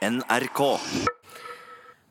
[0.00, 0.60] NRK.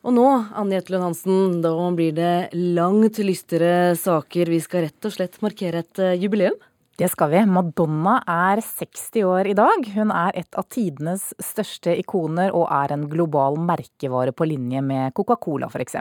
[0.00, 4.50] Og nå, Anne Jetlund Hansen, da blir det langt lystere saker.
[4.54, 6.54] Vi skal rett og slett markere et eh, jubileum.
[7.00, 7.40] Det skal vi.
[7.48, 9.86] Madonna er 60 år i dag.
[9.94, 15.16] Hun er et av tidenes største ikoner og er en global merkevare på linje med
[15.16, 15.96] Coca-Cola f.eks.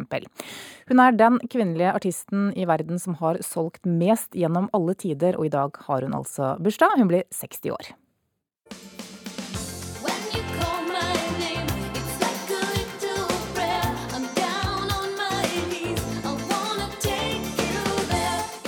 [0.92, 5.48] Hun er den kvinnelige artisten i verden som har solgt mest gjennom alle tider, og
[5.48, 7.00] i dag har hun altså bursdag.
[7.00, 7.92] Hun blir 60 år.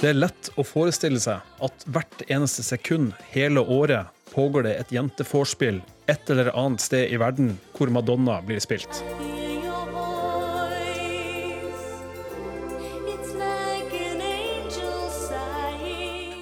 [0.01, 4.93] Det er lett å forestille seg at hvert eneste sekund hele året pågår det et
[4.95, 5.77] jenteforspill
[6.09, 9.03] et eller annet sted i verden hvor Madonna blir spilt.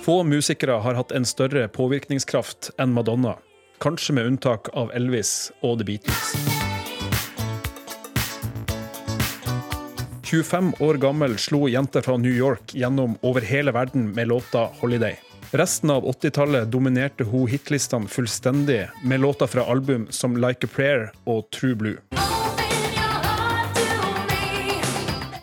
[0.08, 3.36] Få musikere har hatt en større påvirkningskraft enn Madonna,
[3.84, 6.69] kanskje med unntak av Elvis og The Beatles.
[10.30, 15.18] 25 år gammel slo jenter fra New York gjennom over hele verden med låta 'Holiday'.
[15.52, 21.10] Resten av 80-tallet dominerte hun hitlistene fullstendig med låter fra album som 'Like a Prayer'
[21.26, 22.02] og 'True Blue'.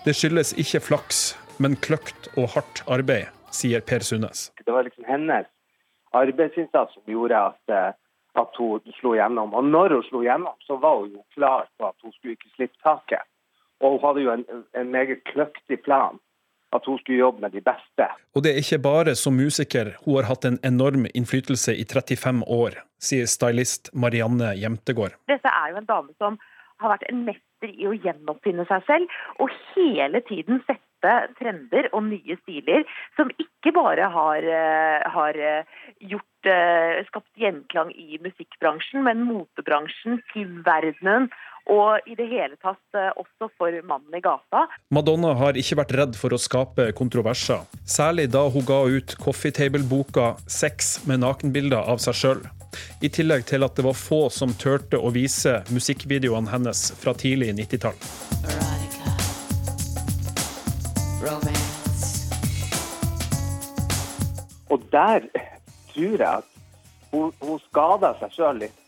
[0.04, 4.52] Det skyldes ikke flaks, men kløkt og hardt arbeid, sier Per Sundnes.
[4.66, 5.46] Det var liksom hennes
[6.12, 7.92] arbeidsinnsats som gjorde at, eh,
[8.42, 9.54] at hun slo gjennom.
[9.54, 12.54] Og når hun slo gjennom, så var hun jo klar på at hun skulle ikke
[12.54, 13.26] slippe taket.
[13.82, 14.46] Og hun hadde jo en,
[14.78, 16.20] en meget kløktig plan.
[16.74, 18.08] At hun skulle jobbe med de beste.
[18.34, 22.42] Og det er ikke bare som musiker hun har hatt en enorm innflytelse i 35
[22.52, 25.14] år, sier stylist Marianne Jemtegård.
[25.30, 26.40] Dette er jo en dame som
[26.82, 30.82] har vært en mester i å gjenoppfinne seg selv, og hele tiden sette
[31.38, 32.84] trender og nye stiler
[33.16, 35.64] som ikke bare har, eh, har eh,
[36.00, 41.30] gjort, eh, skapt gjenklang i musikkbransjen, men motebransjen, filmverdenen
[41.66, 44.66] og i det hele tatt eh, også for mannen i gata.
[44.94, 49.54] Madonna har ikke vært redd for å skape kontroverser, særlig da hun ga ut Coffee
[49.54, 52.46] Table-boka 'Sex med nakenbilder av seg sjøl'.
[53.02, 57.54] I tillegg til at det var få som turte å vise musikkvideoene hennes fra tidlig
[57.56, 57.96] 90-tall.
[64.70, 65.24] Og der
[65.92, 66.44] tror jeg at
[67.12, 68.85] hun, hun skada seg sjøl litt.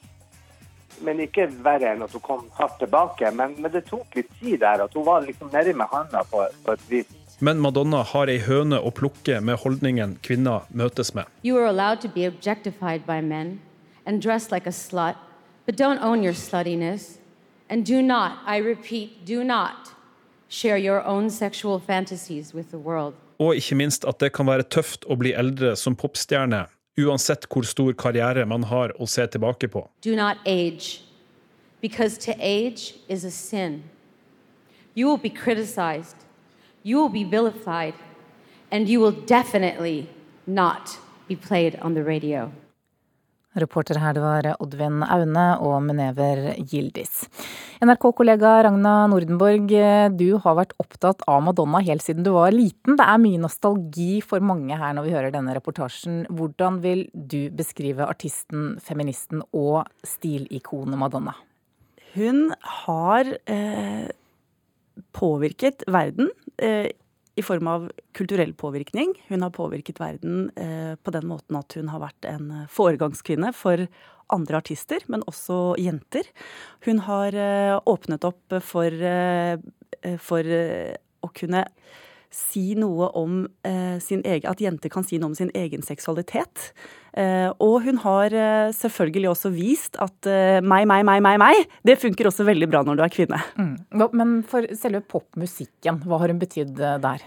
[1.04, 3.30] Men ikke verre enn at hun kom hardt tilbake.
[3.36, 4.84] Men, men det tok litt tid der.
[4.84, 7.14] At hun var liksom nedi med handa på, på et vis.
[7.40, 11.30] Men Madonna har ei høne å plukke med holdningen kvinner møtes med.
[11.46, 13.60] You are allowed to be objectified by men
[14.04, 15.14] and dressed like a slut,
[15.66, 17.18] but don't own your sluttiness.
[17.70, 19.92] And do not, I repeat, do not
[20.48, 23.14] share your own sexual fantasies with the world.
[23.38, 26.64] Og ikke minst at det kan være tøft å bli eldre som popstjerne,
[26.98, 29.84] uansett hvor stor karriere man har å se tilbake på.
[30.02, 31.02] Do not age,
[31.80, 33.84] because to age is a sin.
[34.94, 36.16] You will be criticized,
[36.82, 37.94] you will be vilified,
[38.70, 40.08] and you will definitely
[40.46, 40.98] not
[41.28, 42.50] be played on the radio.
[43.62, 47.26] Reporter her det var Oddvin Aune og Menever Gildis.
[47.84, 49.70] NRK-kollega Ragna Nordenborg,
[50.18, 52.96] du har vært opptatt av Madonna helt siden du var liten.
[52.98, 56.24] Det er mye nostalgi for mange her når vi hører denne reportasjen.
[56.34, 61.36] Hvordan vil du beskrive artisten, feministen og stilikonet Madonna?
[62.14, 62.48] Hun
[62.84, 64.08] har eh,
[65.14, 66.90] påvirket verden eh,
[67.38, 67.88] i form av
[68.18, 69.14] kulturell påvirkning.
[69.28, 73.86] Hun har påvirket verden eh, på den måten at hun har vært en foregangskvinne for
[74.34, 76.28] andre artister, men også jenter.
[76.86, 79.56] Hun har eh, åpnet opp for, eh,
[80.22, 81.64] for eh, å kunne
[82.34, 86.72] si noe om eh, sin egen At jenter kan si noe om sin egen seksualitet.
[87.18, 90.28] Eh, og hun har eh, selvfølgelig også vist at
[90.62, 93.40] meg, meg, meg, meg, meg, det funker også veldig bra når du er kvinne.
[93.56, 93.74] Mm.
[94.12, 97.24] Men for selve popmusikken, hva har hun betydd der?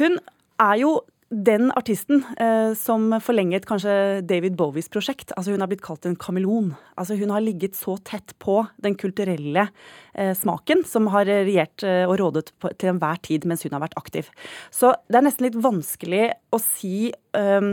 [0.00, 0.20] Hun
[0.60, 0.98] er jo
[1.32, 5.32] den artisten eh, som forlenget kanskje David Bowies prosjekt.
[5.32, 6.74] Altså Hun har blitt kalt en kameleon.
[7.00, 9.66] Altså Hun har ligget så tett på den kulturelle
[10.12, 13.84] eh, smaken som har regjert eh, og rådet på, til enhver tid mens hun har
[13.84, 14.28] vært aktiv.
[14.70, 17.68] Så det er nesten litt vanskelig å si eh,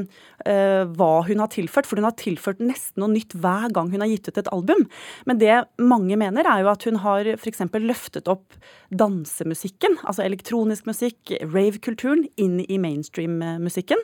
[0.46, 4.04] uh, hva hun har tilført, for hun har tilført nesten noe nytt hver gang hun
[4.04, 4.86] har gitt ut et album.
[5.30, 7.64] Men det mange mener, er jo at hun har f.eks.
[7.80, 8.58] løftet opp
[8.90, 14.02] dansemusikken, altså elektronisk musikk, rave-kulturen, inn i mainstream-musikken.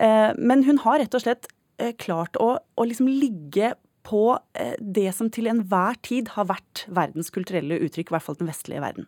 [0.00, 1.48] Uh, Men hun har rett og slett
[1.80, 3.74] eh, klart å, å liksom ligge
[4.10, 4.24] på
[4.58, 8.50] eh, det som til enhver tid har vært verdens kulturelle uttrykk, i hvert fall den
[8.50, 9.06] vestlige verden.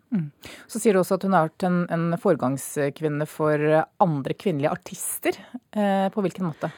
[0.71, 5.43] Så sier du også at hun har vært en, en foregangskvinne for andre kvinnelige artister.
[5.75, 6.71] Eh, på hvilken måte?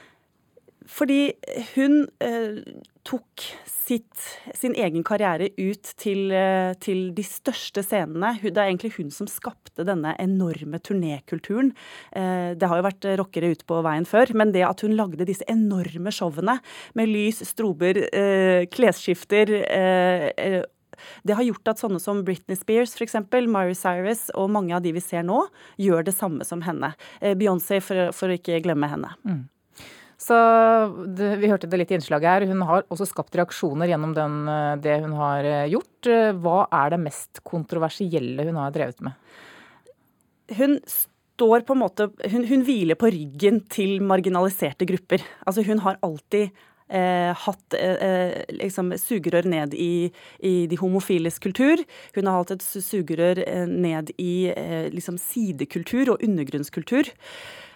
[0.90, 1.32] Fordi
[1.74, 2.60] hun eh,
[3.04, 4.20] tok sitt,
[4.56, 8.34] sin egen karriere ut til, eh, til de største scenene.
[8.42, 11.72] Det er egentlig hun som skapte denne enorme turnékulturen.
[12.12, 15.28] Eh, det har jo vært rockere ute på veien før, men det at hun lagde
[15.28, 16.58] disse enorme showene
[16.94, 20.62] med lys, strober, eh, klesskifter eh, eh,
[21.26, 24.84] det har gjort at sånne som Britney Spears, for eksempel, Miley Cyrus og mange av
[24.84, 25.40] de vi ser nå,
[25.76, 26.92] gjør det samme som henne.
[27.20, 29.10] Beyoncé, for, for å ikke glemme henne.
[30.20, 30.36] Så
[31.16, 32.46] det, Vi hørte det litt i innslaget her.
[32.46, 36.06] Hun har også skapt reaksjoner gjennom den, eh, det hun har eh, gjort.
[36.06, 39.12] Eh, Hva er det mest kontroversielle hun har drevet med?
[40.54, 45.24] Hun står på en måte Hun, hun hviler på ryggen til marginaliserte grupper.
[45.46, 46.52] Altså hun har alltid
[46.88, 51.82] eh, hatt eh, liksom sugerør ned i, i de homofiles kultur.
[52.14, 57.10] Hun har hatt et sugerør ned i eh, liksom sidekultur og undergrunnskultur.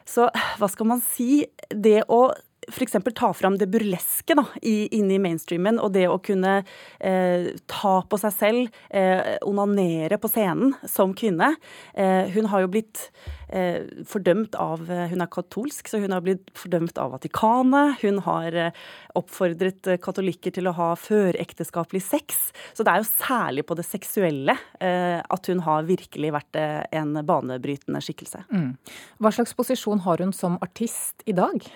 [0.09, 0.29] Så
[0.59, 1.45] hva skal man si?
[1.69, 2.29] Det å
[2.69, 2.97] f.eks.
[3.15, 6.61] ta fram det burleske da, inne i mainstreamen, og det å kunne
[7.01, 11.55] eh, ta på seg selv, eh, onanere på scenen som kvinne.
[11.95, 13.09] Eh, hun har jo blitt
[13.49, 17.99] eh, fordømt av eh, Hun er katolsk, så hun har blitt fordømt av Vatikanet.
[18.03, 18.87] Hun har eh,
[19.19, 22.49] oppfordret katolikker til å ha førekteskapelig sex.
[22.77, 26.59] Så det er jo særlig på det seksuelle at hun har virkelig vært
[26.95, 28.45] en banebrytende skikkelse.
[28.53, 28.71] Mm.
[29.19, 31.67] Hva slags posisjon har hun som artist i dag?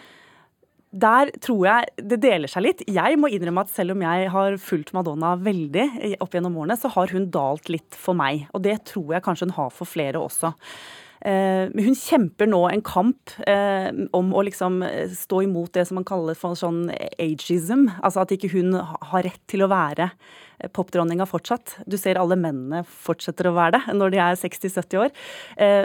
[0.93, 2.83] Der tror jeg det deler seg litt.
[2.85, 6.91] Jeg må innrømme at selv om jeg har fulgt Madonna veldig opp gjennom årene, så
[6.93, 8.45] har hun dalt litt for meg.
[8.53, 10.53] Og det tror jeg kanskje hun har for flere også.
[11.23, 16.01] Eh, hun kjemper nå en kamp eh, om å liksom eh, stå imot det som
[16.01, 17.87] man kaller for sånn ageism.
[18.03, 20.11] Altså at ikke hun har rett til å være
[20.75, 21.77] popdronninga fortsatt.
[21.87, 25.15] Du ser alle mennene fortsetter å være det når de er 60-70 år.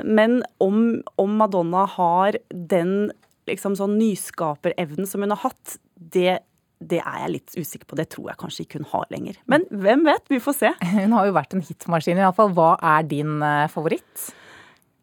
[0.06, 3.10] Men om, om Madonna har den
[3.50, 6.40] liksom sånn nyskaperevnen som hun har hatt, det,
[6.80, 8.00] det er jeg litt usikker på.
[8.00, 9.40] Det tror jeg kanskje ikke hun har lenger.
[9.50, 10.28] Men hvem vet?
[10.32, 10.74] Vi får se.
[10.98, 12.54] Hun har jo vært en hitmaskin i alle fall.
[12.58, 14.30] Hva er din eh, favoritt?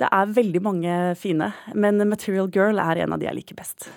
[0.02, 3.88] Det er veldig mange fine, men Material Girl er en av de jeg liker best.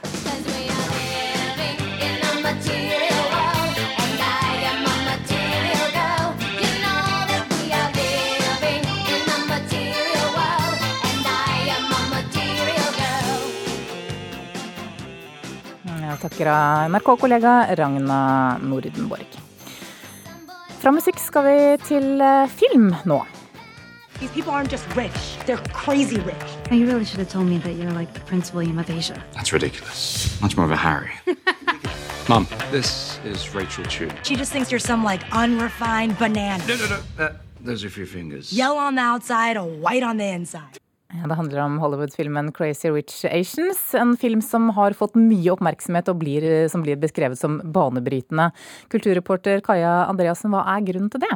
[16.27, 19.27] Takker av NRK-kollega Ragna Nordenborg.
[20.81, 21.57] Fra musikk skal vi
[21.87, 23.21] til eh, film nå.
[24.19, 26.49] These people aren't just rich, they're crazy rich.
[26.71, 29.23] You really should have told me that you're like Prince William of Asia.
[29.33, 30.41] That's ridiculous.
[30.41, 31.11] Much more of a Harry.
[32.29, 34.09] Mom, this is Rachel Chu.
[34.23, 36.63] She just thinks you're some like unrefined banana.
[36.67, 36.99] No, no, no.
[37.15, 38.51] That, those are a few fingers.
[38.51, 40.79] Yellow on the outside or white on the inside.
[41.17, 43.95] Ja, Det handler om Hollywood-filmen Crazy Rich Asians.
[43.95, 48.51] En film som har fått mye oppmerksomhet og blir, som blir beskrevet som banebrytende.
[48.93, 51.31] Kulturreporter Kaja Andreassen, hva er grunnen til det?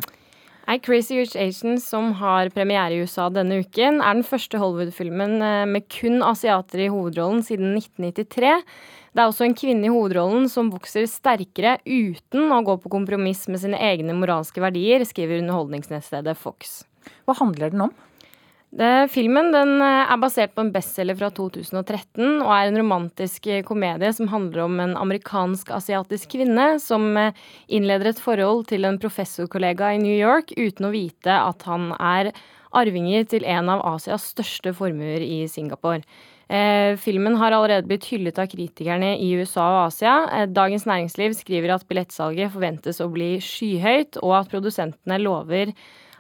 [0.68, 5.42] Nei, Crazy Rich Asians, som har premiere i USA denne uken, er den første Hollywood-filmen
[5.42, 8.54] eh, med kun asiater i hovedrollen siden 1993.
[9.12, 13.48] Det er også en kvinne i hovedrollen som vokser sterkere uten å gå på kompromiss
[13.50, 16.84] med sine egne moralske verdier, skriver underholdningsnettstedet Fox.
[17.26, 17.98] Hva handler den om?
[18.72, 23.66] Det, filmen eh, er basert på en bestselger fra 2013 og er en romantisk eh,
[23.68, 27.36] komedie som handler om en amerikansk-asiatisk kvinne som eh,
[27.68, 32.32] innleder et forhold til en professorkollega i New York uten å vite at han er
[32.72, 36.06] arvinger til en av Asias største formuer i Singapore.
[36.52, 40.16] Eh, filmen har allerede blitt hyllet av kritikerne i USA og Asia.
[40.32, 45.72] Eh, Dagens Næringsliv skriver at billettsalget forventes å bli skyhøyt, og at produsentene lover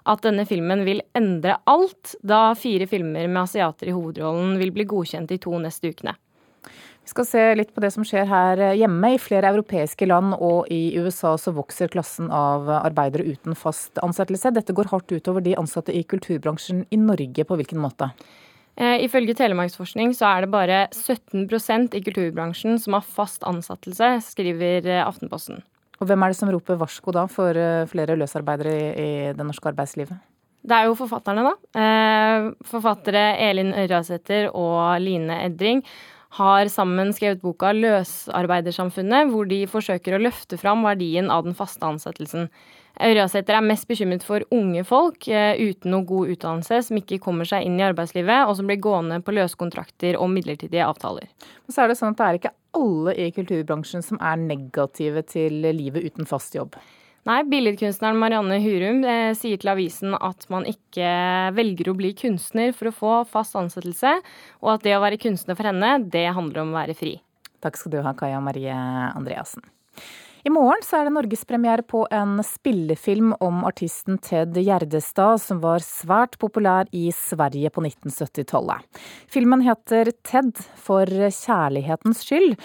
[0.09, 4.87] at denne filmen vil endre alt, da fire filmer med asiater i hovedrollen vil bli
[4.89, 6.15] godkjent de to neste ukene.
[7.01, 9.15] Vi skal se litt på det som skjer her hjemme.
[9.15, 14.53] I flere europeiske land og i USA så vokser klassen av arbeidere uten fast ansettelse.
[14.53, 17.47] Dette går hardt utover de ansatte i kulturbransjen i Norge.
[17.49, 18.11] På hvilken måte?
[18.77, 24.85] Eh, Ifølge Telemarksforskning så er det bare 17% i kulturbransjen som har fast ansettelse, skriver
[24.85, 25.65] eh, Aftenposten.
[26.01, 29.69] Og hvem er det som roper varsko da for eh, flere løsarbeidere i, det norske
[29.69, 30.17] arbeidslivet?
[30.61, 31.81] Det er jo forfatterne, da.
[31.81, 35.85] Eh, Forfattere Elin Ørjasæter og Line Edring
[36.37, 41.83] har sammen skrevet boka 'Løsarbeidersamfunnet', hvor de forsøker å løfte fram verdien av den faste
[41.83, 42.47] ansettelsen.
[43.01, 47.47] Ørjasæter er mest bekymret for unge folk eh, uten noe god utdannelse, som ikke kommer
[47.47, 51.27] seg inn i arbeidslivet, og som blir gående på løskontrakter og midlertidige avtaler.
[51.65, 55.23] Men så er det sånn at det er ikke alle i kulturbransjen som er negative
[55.27, 56.77] til livet uten fast jobb.
[57.29, 61.11] Nei, billedkunstneren Marianne Hurum eh, sier til avisen at man ikke
[61.53, 64.15] velger å bli kunstner for å få fast ansettelse,
[64.65, 67.19] og at det å være kunstner for henne, det handler om å være fri.
[67.61, 69.61] Takk skal du ha, Kaja Marie Andreassen.
[70.43, 75.83] I morgen så er det norgespremiere på en spillefilm om artisten Ted Gjerdestad, som var
[75.85, 78.81] svært populær i Sverige på 1970-tallet.
[79.29, 82.55] Filmen heter Ted for kjærlighetens skyld.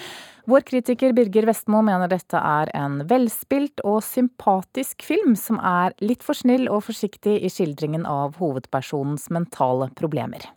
[0.49, 6.25] Vår kritiker Birger Vestmo mener dette er en velspilt og sympatisk film, som er litt
[6.25, 10.49] for snill og forsiktig i skildringen av hovedpersonens mentale problemer.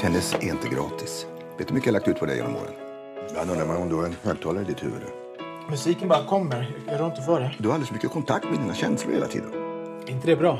[0.00, 1.26] Tennis er ikke gratis.
[1.58, 2.85] Vet du hvor mye jeg har lagt ut på deg gjennom åren?
[3.30, 5.02] Ibland undrar om du har en högtalare i ditt huvud.
[5.70, 6.76] Musiken bara kommer.
[6.86, 7.54] Jag rår inte för det.
[7.58, 9.50] Du har alldeles mycket kontakt med dina känslor hela tiden.
[10.08, 10.58] inte det bra?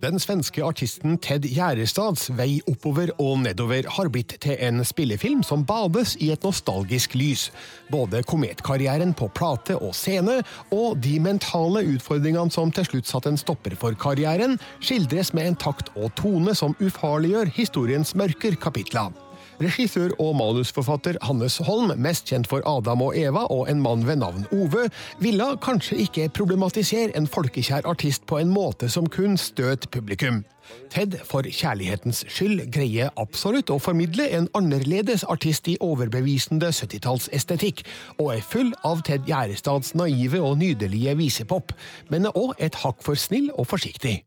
[0.00, 5.64] Den svenske artisten Ted Gjerestads vei oppover og nedover har blitt til en spillefilm som
[5.64, 7.48] bades i et nostalgisk lys.
[7.90, 13.40] Både kometkarrieren på plate og scene, og de mentale utfordringene som til slutt satte en
[13.40, 19.25] stopper for karrieren, skildres med en takt og tone som ufarliggjør historiens mørker kapitler.
[19.62, 24.20] Regissør og manusforfatter Hannes Holm, mest kjent for Adam og Eva og En mann ved
[24.20, 24.88] navn Ove,
[25.20, 30.44] ville kanskje ikke problematisere en folkekjær artist på en måte som kun støt publikum.
[30.90, 37.84] Ted for kjærlighetens skyld greier absolutt å formidle en annerledes artist i overbevisende 70-tallsestetikk,
[38.18, 41.74] og er full av Ted Gjerestads naive og nydelige visepop,
[42.10, 44.20] men er òg et hakk for snill og forsiktig.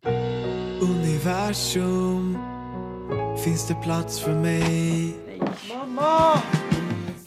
[0.80, 2.38] Universum,
[3.44, 5.16] finns det plats for meg?
[5.70, 6.42] Mamma!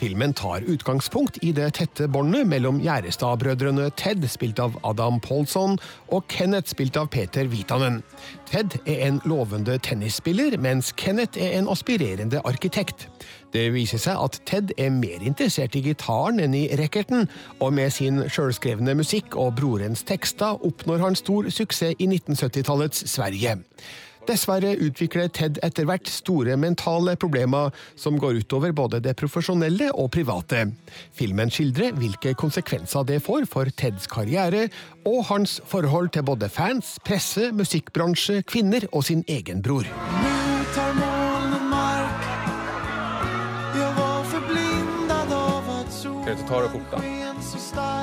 [0.02, 5.76] Filmen tar utgangspunkt i det tette båndet mellom Gjerestad-brødrene Ted, spilt av Adam Paulson,
[6.10, 8.00] og Kenneth, spilt av Peter Vitanen.
[8.50, 13.06] Ted er en lovende tennisspiller, mens Kenneth er en aspirerende arkitekt.
[13.54, 17.28] Det viser seg at Ted er mer interessert i gitaren enn i racketen,
[17.62, 23.62] og med sin sjølskrevne musikk og brorens tekster oppnår han stor suksess i 1970-tallets Sverige.
[24.28, 30.12] Dessverre utvikler Ted etter hvert store mentale problemer som går utover både det profesjonelle og
[30.14, 30.68] private.
[31.16, 34.68] Filmen skildrer hvilke konsekvenser det får for Teds karriere,
[35.08, 39.88] og hans forhold til både fans, presse, musikkbransje, kvinner og sin egen bror.
[40.22, 42.28] Nu tar molnen mark.
[43.74, 48.01] Jeg var förblindad av at solen Kan du ta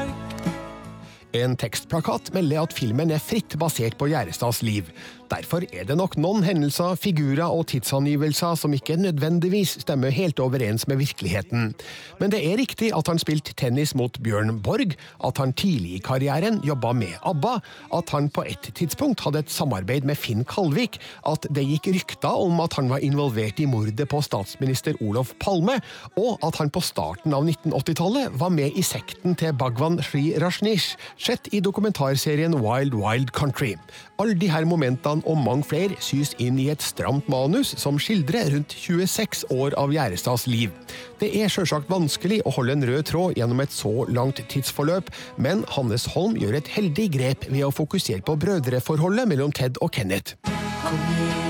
[1.38, 4.88] En tekstplakat melder at filmen er fritt basert på Gjerestads liv.
[5.29, 10.88] Derfor er det nok noen hendelser, figurer og tidsangivelser som ikke nødvendigvis stemmer helt overens
[10.89, 11.75] med virkeligheten.
[12.17, 16.01] Men det er riktig at han spilte tennis mot Bjørn Borg, at han tidlig i
[16.01, 17.59] karrieren jobba med ABBA,
[18.00, 20.98] at han på et tidspunkt hadde et samarbeid med Finn Kalvik,
[21.29, 25.77] at det gikk rykter om at han var involvert i mordet på statsminister Olof Palme,
[26.17, 30.98] og at han på starten av 1980-tallet var med i sekten til Bhagwan Sri Rajneesh,
[31.20, 33.76] sett i dokumentarserien Wild Wild Country.
[34.20, 38.76] Alle her momentene og mange flere sys inn i et stramt manus som skildrer rundt
[38.76, 40.74] 26 år av Gjerestads liv.
[41.20, 45.66] Det er sjølsagt vanskelig å holde en rød tråd gjennom et så langt tidsforløp, men
[45.76, 50.40] Hannes Holm gjør et heldig grep ved å fokusere på brødreforholdet mellom Ted og Kenneth.
[50.84, 51.49] Kom ge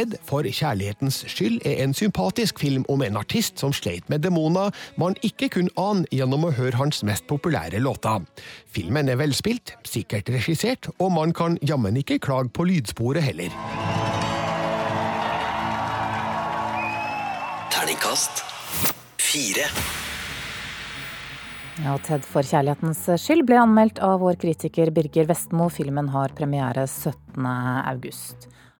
[0.00, 4.70] Ted for kjærlighetens skyld er en sympatisk film om en artist som sleit med demoner
[4.96, 8.22] man ikke kunne ane gjennom å høre hans mest populære låter.
[8.72, 13.52] Filmen er velspilt, sikkert regissert, og man kan jammen ikke klage på lydsporet heller.
[17.74, 18.40] Terningkast
[19.20, 19.66] fire.
[21.84, 25.68] Ja, Ted for kjærlighetens skyld ble anmeldt av vår kritiker Birger Vestmo.
[25.68, 27.44] Filmen har premiere 17.
[27.44, 28.48] august.